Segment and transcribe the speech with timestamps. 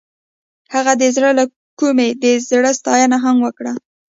[0.73, 1.45] هغې د زړه له
[1.79, 3.73] کومې د زړه ستاینه هم وکړه.